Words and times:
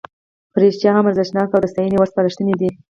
په 0.51 0.57
رښتیا 0.63 0.91
هم 0.93 1.05
ارزښتناکه 1.09 1.53
او 1.55 1.63
د 1.63 1.67
ستاینې 1.73 1.95
وړ 1.97 2.07
سپارښتنې 2.11 2.55
دي. 2.61 2.69